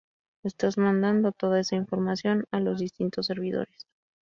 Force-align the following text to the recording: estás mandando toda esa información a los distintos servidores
estás 0.41 0.79
mandando 0.79 1.31
toda 1.31 1.59
esa 1.59 1.75
información 1.75 2.45
a 2.51 2.59
los 2.59 2.79
distintos 2.79 3.27
servidores 3.27 3.85